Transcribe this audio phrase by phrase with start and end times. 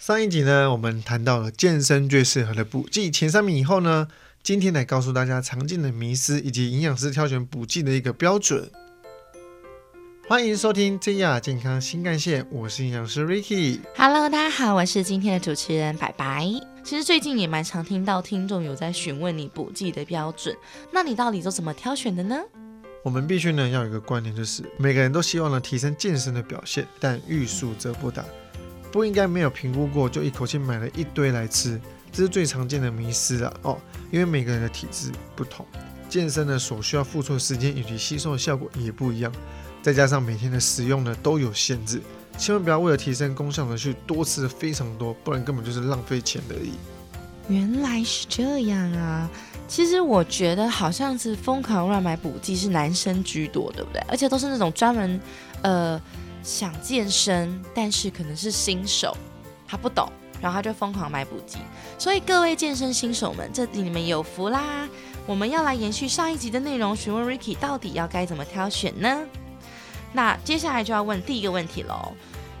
[0.00, 4.08] 上一集呢，我们谈到了健身最适合的补剂前三名以后呢，
[4.42, 8.70] 今天来告诉大家常见的迷思以及营养师挑选补剂的一个标准。
[10.26, 13.80] 欢迎收听真亚健康新干线，我是营养师 Ricky。
[13.94, 16.48] Hello，大家好，我是今天的主持人白白。
[16.82, 20.56] 其实最近也蛮常听到听众有在询问你补剂的标准，
[20.90, 22.40] 那你到底都怎么挑选的呢？
[23.04, 28.24] 我们必须呢要有一个观念，就是每个人都希望呢提升健身的表现，但欲速则不达，
[28.92, 33.78] 不应该没有评估过就一口气买了一堆来吃，这是最常见的迷思了哦。
[34.10, 35.64] 因为每个人的体质不同，
[36.08, 39.32] 健身呢所需要付出的时间以及吸收的效果也不一样，
[39.82, 42.00] 再加上每天的食用呢都有限制，
[42.36, 46.72] 千万不要为了提升功效呢去多吃非常多，不然根本就是浪费钱而已。
[47.48, 49.28] 原来是这样啊！
[49.66, 54.00] 其实我觉得好像是疯狂乱买补剂是男生居多，对不对？
[54.08, 55.20] 而且都是那种专门
[55.62, 56.00] 呃
[56.42, 59.16] 想健身，但是可能是新手，
[59.66, 61.58] 他不懂，然后他就疯狂买补剂。
[61.98, 64.88] 所以各位健身新手们，这里你们有福啦！
[65.26, 69.22] 我们要来延续上一集的内容，询问 Ricky 到底要该怎么挑选呢？
[70.12, 72.12] 那接下来就要问第一个问题喽。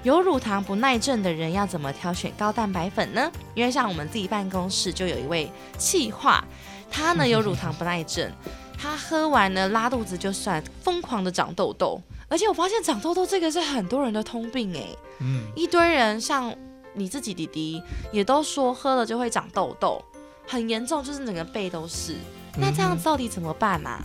[0.02, 3.30] 有乳糖不耐症的人要怎么挑选高蛋白粉呢？
[3.54, 6.44] 因为像我们自己办公室就有一位气化，
[6.90, 8.30] 他呢有乳糖不耐症，
[8.78, 16.54] 他喝完呢拉肚子就算，疯狂的长痘痘，而且我发现长痘痘这个是很多人的通病诶，嗯，一堆人像
[16.94, 20.02] 你自己弟弟也都说喝了就会长痘痘，
[20.46, 22.14] 很严重，就是整个背都是。
[22.56, 24.00] 那这样子到底怎么办啊？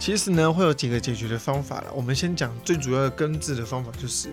[0.00, 1.92] 其实呢，会有几个解决的方法了。
[1.94, 4.30] 我们先讲最主要的根治的方法，就是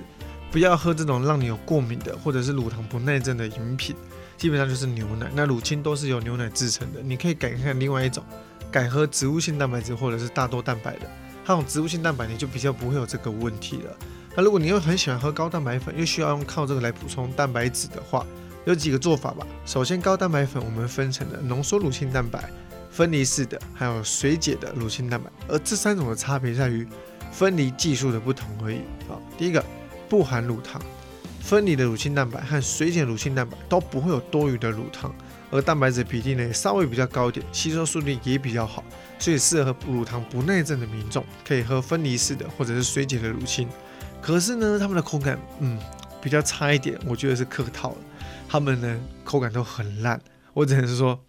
[0.51, 3.95] 不要喝这种让你有过敏的或者是乳糖不耐症的饮品，
[4.35, 5.29] 基本上就是牛奶。
[5.35, 8.23] 那乳清都是由牛奶制成的，你可以改看另外一种，
[8.71, 11.07] 改喝植物性蛋白质或者是大豆蛋白的。
[11.47, 13.97] 它有植物性蛋白，你就比较不会有这个问题了。
[14.35, 18.25] 那如果你又很喜欢喝高蛋白粉，又需要用靠这个来补充蛋白质的话，
[18.65, 19.47] 有几个做法吧。
[19.65, 22.51] 首先，高蛋白粉我们分成了浓缩乳清蛋白。
[22.91, 26.85] 分离式的，还有水解的乳清蛋白，而这三种的差别在于
[27.31, 28.79] 分离技术的不同而已。
[29.07, 29.63] 啊，第一个
[30.09, 30.81] 不含乳糖，
[31.39, 35.15] 分离的乳清蛋白和水解乳清蛋白都不会有多余的乳糖，
[35.51, 38.83] 而蛋白质比例呢稍微比较高一点，吸收速率也比较好，
[39.19, 43.67] 所以适合乳糖不耐症的民众可以喝分离式的或者是水解的乳清。
[44.21, 45.79] 可是呢，他们的口感嗯
[46.21, 47.97] 比较差一点，我觉得是客套了，
[48.49, 50.21] 它们呢口感都很烂，
[50.53, 51.19] 我只能说。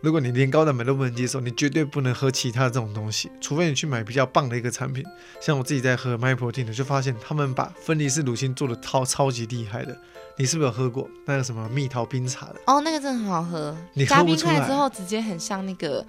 [0.00, 5.04] 如果你连高蛋白都不能接受，你绝对不能喝其他这种东西，除非你去买比较棒的一个产品。
[5.40, 9.96] 像我自己在喝 MyProtein 的，就发现他们把分离式乳清做的超超级厉害的。
[10.38, 12.56] 你是不是有喝过那个什么蜜桃冰茶的？
[12.66, 16.04] 哦，那个真的很好喝，你喝加冰块之后，直接很像那个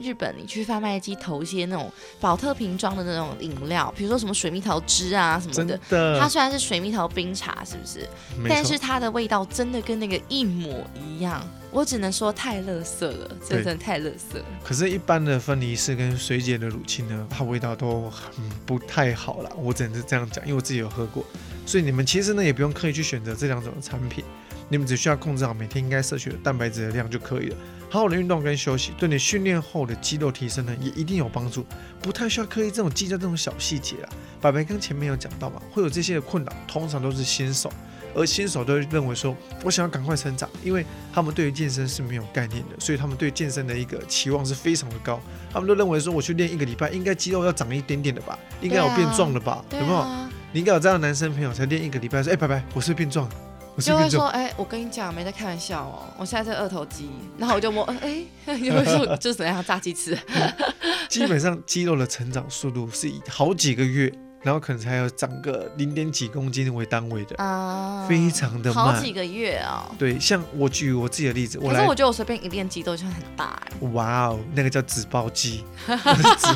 [0.00, 5.76] 日本，你去贩卖机投一些那种保特瓶装的那种饮料，比如说什么水蜜桃汁啊什么真的。
[5.88, 8.08] 的，它虽然是水蜜桃冰茶，是不是？
[8.48, 14.44] 但是它的味道真的跟那个一模一样，我只能说太垃圾了，真的太垃圾了。
[14.62, 18.30] 可是，一般的分离式跟水解的乳清呢，它味道都很
[18.66, 19.50] 不太好啦。
[19.56, 21.24] 我只能是这样讲，因为我自己有喝过。
[21.64, 24.22] 所以你们其实呢，也不用刻意去选择这两种的产品，
[24.68, 27.56] 你们只需要控制好每天应该摄取的蛋白质的量就可以了。
[27.88, 31.64] 好好的运动跟休息，对你训练后的肌肉提升呢，也一定有帮助。
[32.02, 34.08] 不太需要刻意这种计较这种小细节啊。
[34.42, 37.72] 白白刚前面有讲到嘛，会有这些的困扰，通常都是新手。
[38.14, 45.20] 而新手都会认为说，我想要赶快成长，因为他们对于健身是没有概念的，所以他们对健身的一个期望是非常的高。
[45.52, 49.98] 他们都认为说，我去练一个礼拜，应该肌肉要长一点点的吧，应该有变壮了吧，对有没有？
[49.98, 53.34] 啊，你应该有这样的男生朋友才练一个礼拜，说，哎、拜拜，我是变壮了，
[53.76, 54.28] 我是就会说，变壮。
[54.30, 60.18] 哎、我跟你讲，没在开玩笑哦，我现在在二头肌，然后我就摸，哎、有没有说就是怎样炸鸡翅？
[61.08, 64.10] 基本上肌肉的成长速度是以好几个月，
[64.42, 69.12] 然后可能才有长个零点几公斤为单位的，啊，非常的慢好几。
[69.12, 75.92] 个月啊、对，像我举我自己的例子，我来可是我觉得我随便一练肌肉就很大哎、哇哦，那个叫脂包肌， 脂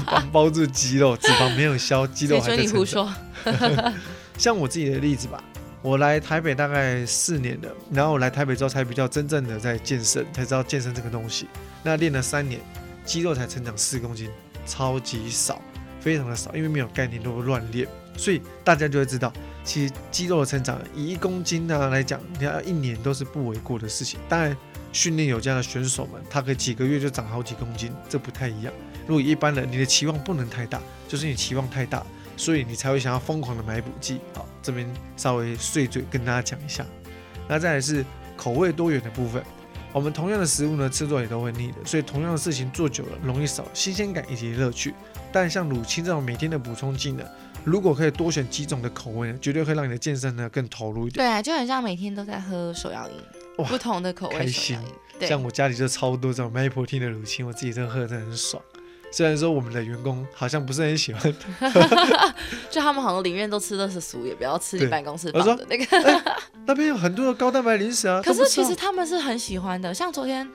[0.06, 2.84] 肪包住肌肉，脂肪没有消，肌肉还在成你胡。
[2.84, 3.12] 说？
[4.38, 5.42] 像我自己的例子吧，
[5.82, 11.46] 我来台北大概四年了，然后我来台北之后才比较真正的在健身，才知道健身这个东西。
[11.82, 12.58] 那练了三年，
[13.04, 14.30] 肌肉才成长四公斤，
[14.66, 15.60] 超级少，
[16.06, 17.84] 非常的少，因为没有概念都乱练，
[18.16, 19.32] 所以大家就会知道，
[19.64, 24.20] 其实肌肉的成长以一公斤呢来讲，你要一年都是不为过的事情。
[24.28, 24.56] 当然，
[24.92, 28.72] 训练有加的选手们，他可以几个月就长好几公斤，这不太一样。
[29.04, 32.06] 如果一般人，你的期望不能太大，就是你期望太大，
[32.36, 34.20] 所以你才会想要疯狂的买补剂。
[34.32, 36.86] 好，这边稍微碎嘴跟大家讲一下。
[37.48, 38.04] 那再来是
[38.36, 39.42] 口味多元的部分，
[39.96, 44.92] 我们同样的食物呢，吃多也都会腻的，所以同样的事情做久了，容易少新鲜感以及乐趣。
[45.32, 47.24] 但像乳清这种每天的补充剂呢，
[47.64, 51.24] 如果可以多选几种的口味呢，绝对会让你的健身呢更投入一点。
[51.24, 53.16] 对啊，就很像每天都在喝手摇饮。
[53.64, 54.94] 不同的口味开心手摇饮。
[55.18, 58.62] 对，像我家里就超多这种 Maple Tea 的乳清，我自己真的喝的真的很爽。
[59.12, 61.34] 虽然说我们的员工好像不是很喜欢，
[62.70, 65.86] 就他们好像宁愿都吃的是熟，也不要吃你对办公室放的那个。
[66.66, 68.20] 那边有很多的高蛋白零食啊。
[68.22, 70.46] 可是其实他们是很喜欢的，像昨天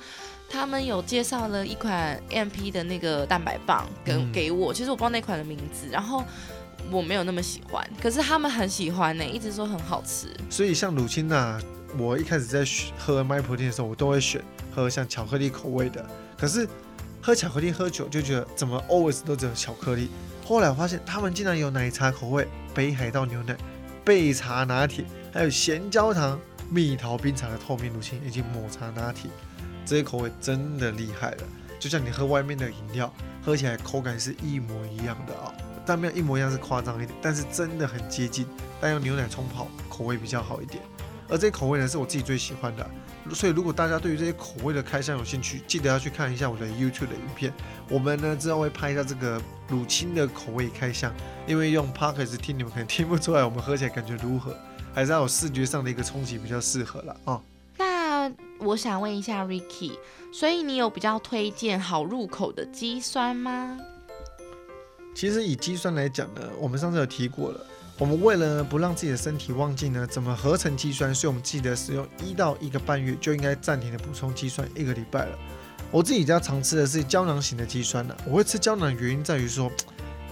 [0.49, 6.23] 他们有介绍了一款 MP 的那个蛋白棒给、嗯给我，其实我不知道那款的名字，然后
[6.91, 10.27] 我没有那么喜欢，可是他们很喜欢呢、一直说很好吃。
[10.49, 11.59] 所以像乳清呐、
[11.97, 14.43] 我一开始在选喝 My Protein 的时候，我都会选
[14.75, 16.05] 喝像巧克力口味的。
[16.37, 16.67] 可是
[17.23, 20.09] 喝巧克力喝久就觉得怎么 always 都只有巧克力。
[20.43, 23.55] 后来我发现他们竟然有奶茶口味、北海道牛奶、
[24.03, 26.39] 焙茶拿铁，还有咸焦糖、
[26.69, 29.29] 蜜桃冰茶的透明乳清以及抹茶拿铁，
[29.85, 31.43] 这些口味真的厉害了。
[31.79, 33.13] 就像你喝外面的饮料，
[33.43, 35.53] 喝起来口感是一模一样的啊、
[35.85, 38.47] 但没有一模一样是夸张一点，但是真的很接近。
[38.79, 40.81] 但用牛奶冲泡，口味比较好一点。
[41.29, 42.89] 而这些口味呢，是我自己最喜欢的、
[43.33, 47.53] 所以如果大家对于这些口味的开箱有兴趣，记得要去看一下我的 YouTube 的影片。
[47.89, 51.13] 我们呢之后会拍一下这个乳清的口味开箱，
[51.47, 54.55] 因为用 p o c k e t 听你们可能听不出来我们喝起来感觉如何，
[54.93, 57.41] 还是要有视觉上的一个冲击比较适合了啊。
[57.77, 59.93] 那我想问一下 Ricky，
[60.33, 63.77] 所以你有比较推荐好入口的肌酸吗？
[65.13, 67.65] 其实以肌酸来讲呢，我们上次有提过了。
[68.01, 75.37] 我们为了不让自己的身体忘记呢，怎么合成肌酸，所以我们记得使用一到一个半月就应该暂停的补充肌酸一个礼拜了。
[75.91, 79.71] 我自己比较常吃的是胶囊型的肌酸呢、我会吃胶囊的原因在于说，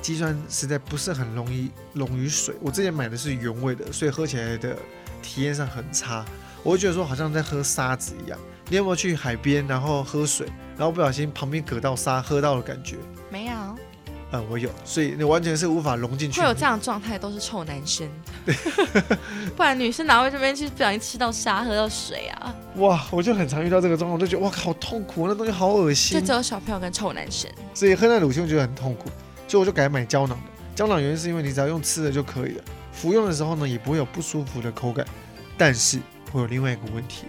[0.01, 2.55] 肌酸实在不是很容易溶于水。
[2.59, 4.75] 我之前买的是原味的，所以喝起来的
[5.21, 6.25] 体验上很差。
[6.63, 8.39] 我会觉得说好像在喝沙子一样。
[8.67, 12.95] 你有没有去海边然后喝水，然后不小心旁边隔到沙，喝到的感觉？
[14.31, 16.39] 没有，呃，我有，所以你完全是无法融进去。
[16.41, 18.07] 会有这样的状态都是臭男生，
[19.55, 22.55] 不然女生哪会这边去不小心吃到沙喝到水啊？
[22.75, 27.49] 哇，我就很常遇到这个状况，我就觉得哇，好痛苦，那东西好恶心就只，有小朋友跟臭男生。
[27.73, 29.09] 所以喝那乳清我觉得很痛苦，
[29.47, 30.43] 所以我就改买胶囊的。
[30.75, 35.05] 胶囊原因是因为你只要用吃的就可以了，服用的时候呢也不会有不舒服的口感，
[35.57, 35.99] 但是
[36.31, 37.25] 会有另外一个问题，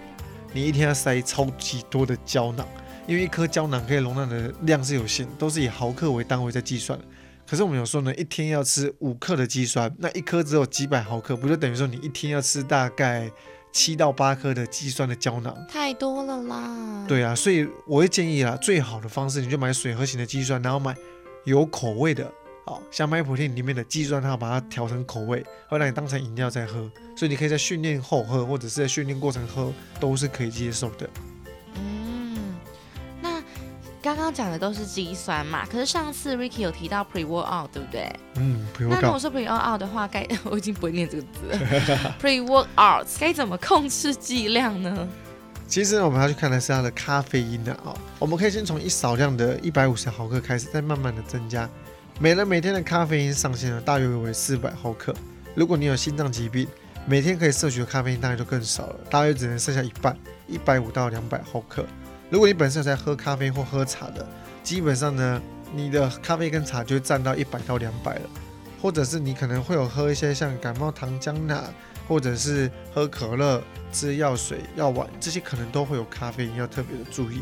[0.53, 2.65] 你一天要塞超级多的胶囊，
[3.11, 7.03] 因为一颗胶囊可以容纳的量是有限，都是以毫克为单位在计算的。
[7.45, 13.29] 可是我们有时候呢，一天要吃五克的肌酸，那一颗只有几百毫克，不就等于说你一天要吃大概
[13.73, 15.53] 七到八颗的肌酸的胶囊？
[15.67, 20.95] 太多了啦。，对啊，所以我会建议啦，最好的方式你就买水合型的肌酸，然后买
[21.43, 22.31] 有口味的，
[22.65, 31.09] 好像麦普汀里面的肌酸，它把它调成口味，会让你当成饮料在喝，所以你可以在训练后喝，或者是在训练过程喝，都是可以接受的。
[34.01, 38.11] 刚刚讲的都是肌酸嘛，可是上次 Ricky 有提到 pre workout，对不对？
[38.35, 39.19] 嗯，那如果。
[39.19, 42.15] 说 pre workout 的话，该 我已经不会念这个字了。
[42.19, 45.07] pre workout 该怎么控制剂量呢？
[45.67, 51.69] 其实呢，我们要去看的是它的咖啡因的啊、我们可以先从一少量的一百五十毫克开始，再慢慢的增加。
[52.19, 55.13] 每人每天的咖啡因上限呢，大约为四百毫克。
[55.53, 56.67] 如果你有心脏疾病，
[57.05, 61.85] 每天可以摄取的咖啡因当然就更少了，大约只能剩下一半，一百五到两百毫克。
[62.31, 64.25] 如果你本身在喝咖啡或喝茶的，
[64.63, 65.41] 基本上呢，
[65.75, 68.21] 你的咖啡跟茶就占到一百到两百了。
[68.81, 71.61] 或者是你可能会有喝一些像感冒糖浆钠，
[72.07, 73.61] 或者是喝可乐、
[73.91, 77.41] 吃药水、药丸，这些可能都会有咖啡因，要特别的注意。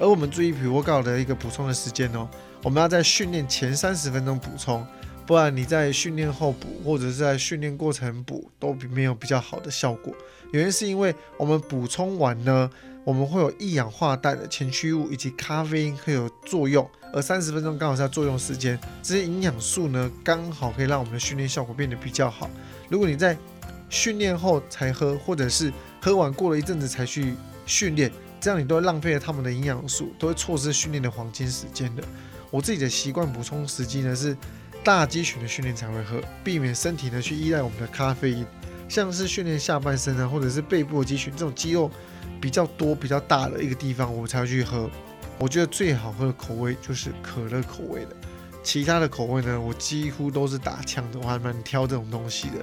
[0.00, 2.26] 而我们注意皮沃告的一个补充的时间哦，
[2.62, 4.86] 我们要在训练前三十分钟补充，
[5.28, 10.10] 不然你在训练后补，或者是在训练过程补，都比没有比较好的效果。
[10.52, 12.70] 原因是因为我们补充完呢，
[13.04, 22.48] 我们会有一氧化氮的前驱物以及咖啡因会有作用，而三十分钟刚好是它作用时间，这些营养素呢刚好可以让我们的训练效果变得比较好。
[22.88, 23.36] 如果你在
[23.90, 25.70] 训练后才喝，或者是
[26.00, 27.34] 喝完过了一阵子才去
[27.66, 32.02] 训练，这样你都会浪费了他们的营养素，都会错失训练的黄金时间的。
[32.50, 34.34] 我自己的习惯补充时机呢是
[34.84, 38.46] 大肌群的训练才会喝，避免身体呢去依赖我们的咖啡因。
[38.88, 41.90] 像是训练下半身啊，或者是背部的肌群这种肌肉
[42.40, 44.88] 比较多、比较大的一个地方，我才会去喝。
[45.38, 48.16] 我觉得最好喝的口味就是可乐口味的，
[48.62, 52.54] 其他的口味呢，我几乎都是打枪的，我还蛮挑这种东西的。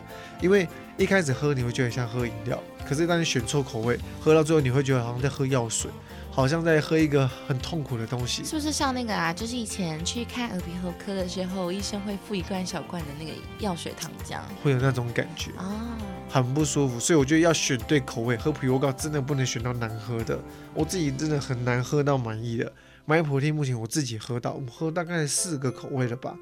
[0.42, 0.68] 因为
[0.98, 5.92] 一开始喝你会觉得像喝饮料，可是当你选错口味，喝到最后你会觉得好像在喝药水，
[6.36, 8.44] 好像在喝一个很痛苦的东西。
[8.44, 9.32] 是不是像那个啊？
[9.32, 15.98] 就是以前去看耳鼻喉科的时候，医生会附一罐小罐的那个药水糖浆会有那种感觉，啊。
[16.30, 20.38] 很不舒服，所以我觉得要选对口味，喝普油膏真的不能选到难喝的。
[20.74, 22.70] 我自己真的很难喝到满意的。
[23.06, 26.36] 买普汀目前我自己喝到，我喝大概四个口味了吧。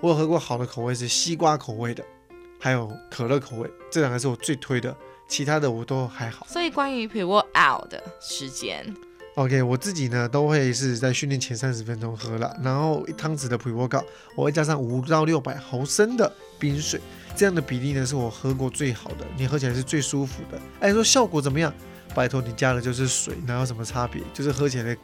[0.00, 2.04] 我有喝过好的口味是西瓜口味的，
[2.58, 4.96] 还有可乐口味，这两个是我最推的，
[5.28, 6.44] 其他的我都还好。
[6.48, 8.92] 所以关于 pre workout 的时间，
[9.38, 14.02] OK，我自己呢都会是在训练前三十分钟喝了，然后一汤匙的 pre workout
[14.34, 17.00] 我会加上五到六百毫升的冰水，
[17.36, 20.60] 这样的比例呢是我喝过最好的，你喝起来是最舒服的。
[20.80, 21.72] 哎，说效果怎么样？
[22.16, 24.20] 拜托你加的就是水，哪有什么差别？
[24.34, 24.96] 就是喝起来的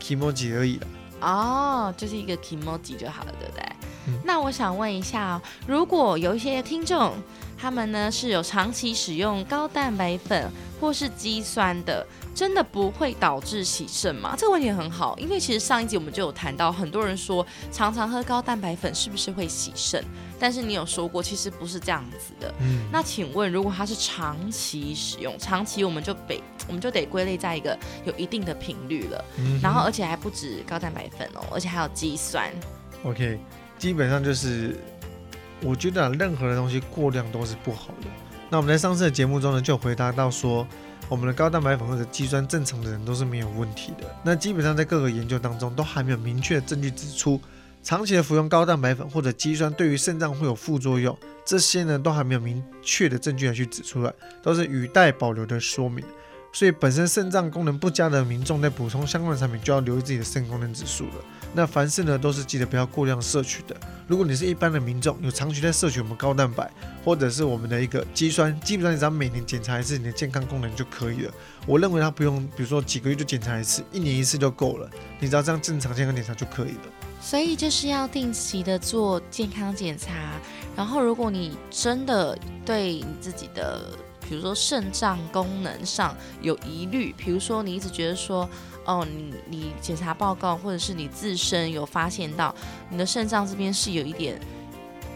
[0.00, 0.86] kimoji 而已了。
[1.22, 3.64] 哦，就是一个 kimoji 就好了，对不对？
[4.06, 7.12] 嗯那我想问一下哦，如果有一些听众，
[7.60, 10.50] 他们呢是有长期使用高蛋白粉
[10.80, 14.34] 或是肌酸的，真的不会导致洗肾吗？
[14.38, 20.02] 这个问题很好，因为其实上一集我们就有谈到，很多人说常常喝高蛋白粉是不是会洗肾？
[20.38, 22.54] 但是你有说过，其实不是这样子的。
[22.60, 29.22] 嗯，那请问，如果它是长期使用，长期我们就得我们就得归类在一个有一定的频率了。
[29.36, 32.50] 嗯然后而且还不止高蛋白粉哦，而且还有肌酸。
[33.04, 33.38] OK，
[33.78, 34.78] 基本上就是
[35.62, 38.08] 我觉得、啊、任何的东西过量都是不好的。
[38.48, 40.66] 那我们在上次的节目中呢，就回答到说，
[41.08, 44.04] 我们的高蛋白粉或者肌酸正常的人都是没有问题的。
[44.24, 47.40] 那基本上在各个研究当中都还没有明确的证据指出，
[47.82, 54.12] 长期的服用高蛋白粉或者肌酸对于肾脏会有副作用，这些呢都还没有明确的证据来去指出来，
[54.42, 56.04] 都是语带保留的说明。
[56.52, 61.14] 所以本身肾脏功能不佳的民众在补充相关的产品，就要留意自己的肾功能指数了。
[61.52, 63.76] 那凡事呢都是记得不要过量摄取的。
[64.06, 66.70] 如果你是一般的民众，有长期在摄取我们高蛋白
[67.04, 71.32] 或者是我们的一个肌酸，基本上你只要每年检查一次你的健康功能就可以了。
[71.66, 74.88] 我认为它不用，比如说几个月就检查一次，一年一次就够了。
[75.18, 76.92] 你只要这样正常健康检查就可以了。
[77.20, 80.12] 所以就是要定期的做健康检查。
[80.76, 83.82] 然后，如果你真的对你自己的，
[84.30, 88.48] 比如说肾脏功能上有疑虑，比如说你一直觉得说，
[88.84, 92.54] 哦，你你检查报告或者是你自身有发现到
[92.88, 94.40] 你的肾脏这边是有一点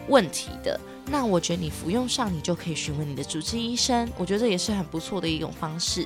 [0.09, 6.05] 问题的，那我觉得你服用上你就可以询问你的主治医生，我觉得这也是很不错的一种方式。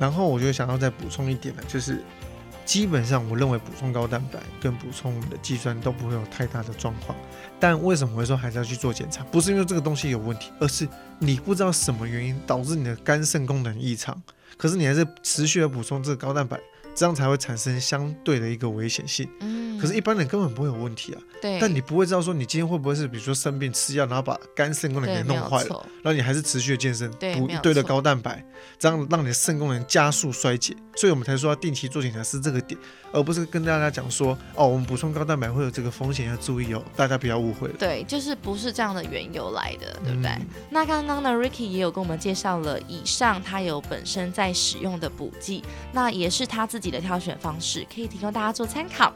[0.00, 2.02] 然后我就想要再补充一点呢，就是
[2.70, 7.18] 基本上我认为补充高蛋白跟补充我们的肌酸都不会有太大的状况。
[7.58, 9.24] 但为什么会说还是要去做检查？
[9.24, 10.86] 不是因为这个东西有问题，而是
[11.18, 14.22] 你不知道什么原因导致你的肝肾功能异常，
[14.56, 16.60] 可是你还是持续的补充这个高蛋白，
[16.94, 19.28] 这样才会产生相对的一个危险性。
[19.80, 21.20] 可是，一般人根本不会有问题啊。
[21.40, 28.44] 对，但你不会知道说你今天会不会是比如说生病吃药，然后把肝肾功能给弄坏了，错然后你还是持续的健身，补一堆的高蛋白，
[28.78, 30.76] 这样让你的肾功能加速衰竭。
[30.96, 32.78] 所以我们才说要定期做检查是这个点，
[33.10, 37.74] 而不是跟大家讲说哦，我们补充高蛋白会有这个风险要注意哦，大家不要误会了。
[37.78, 40.30] 对，就是不是这样的缘由来的，对不对？
[40.30, 49.12] 嗯那刚刚呢，Ricky 也有跟我们介绍了以上他有本身在使用的补剂，那也是他自己的挑选方式，可以提供大家做参考。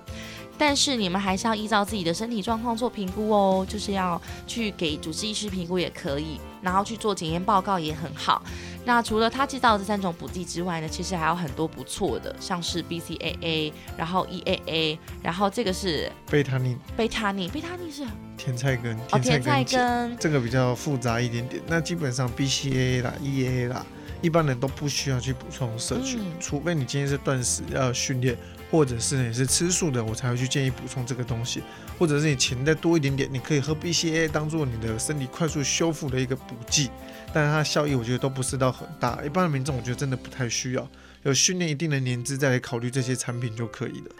[0.56, 8.42] 但是你们还是要依照自己的身体状况做评估哦，就是要去给主治医师评估也可以，然后去做检验报告也很好。
[8.87, 18.04] 那除了他介绍的这三种补剂之外呢，其实还有很多不错的，像是 BCAA，然后 EAA，然后这个是贝塔尼、贝塔尼，贝塔尼是
[18.37, 21.62] 甜菜根、哦甜菜碱根，这个比较复杂一点点。
[21.66, 23.87] 那基本上 BCAA 啦、EAA 啦，
[24.23, 28.37] 一般人都不需要去补充摄取，嗯除非你今天是断食要训练，
[28.71, 31.62] 或者是你是吃素的，我才会去建议补充这个东西。
[31.99, 36.90] 或者是你钱再多一点点，你可以喝 BCAA 当做你的身体快速修复的一个补剂，
[37.33, 39.23] 但是它的效益我觉得都不是到很大。
[39.25, 40.88] 一般的民众我觉得真的不太需要，
[41.23, 44.11] 有训练一定的年资再来考虑这些产品就可以了。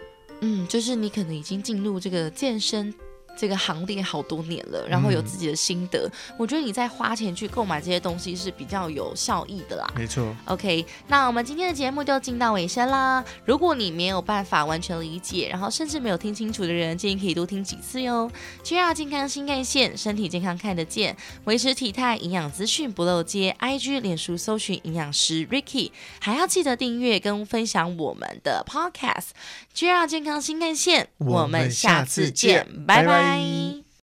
[0.41, 2.93] 嗯，就是你可能已经进入这个健身
[3.37, 9.87] 这个行列好多年了，然后有嗯自己的心得，我觉得你在花钱去购买这些东西是比较有效益的啦。
[9.95, 13.23] 没错，OK，那我们今天的节目就进到尾声啦。
[13.45, 18.31] 如果你没有办法完全理解，然后甚至没有听清楚的人，建议可以多听几次哟。
[18.63, 21.15] GR 健康新干线，身体健康看得见，
[21.45, 23.55] 维持体态，营养资讯不漏接。
[23.59, 29.29] IG、脸书搜寻营养师 Ricky，还要记得订阅跟分享我们的 Podcast。
[29.75, 33.84] GR 健康新干线，我们下次见，拜拜い。